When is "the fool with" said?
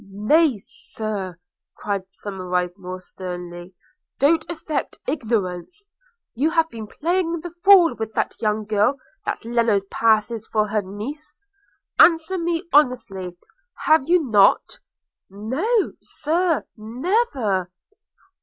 7.41-8.11